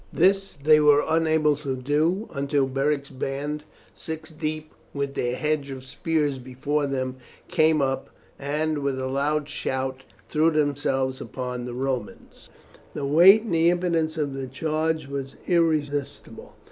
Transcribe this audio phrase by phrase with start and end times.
[0.11, 3.63] This they were unable to do, until Beric's band
[3.93, 7.17] six deep with their hedge of spears before them
[7.49, 8.09] came up,
[8.39, 12.49] and with a loud shout threw themselves upon the Romans.
[12.95, 16.55] The weight and impetus of the charge was irresistible.